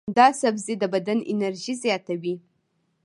دا 0.17 0.27
سبزی 0.41 0.73
د 0.79 0.83
بدن 0.93 1.19
انرژي 1.31 1.73
زیاتوي. 1.83 2.35